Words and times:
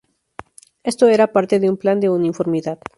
Esto 0.83 1.07
era 1.09 1.31
parte 1.31 1.59
de 1.59 1.69
un 1.69 1.77
plan 1.77 1.99
de 1.99 2.09
uniformidad. 2.09 2.79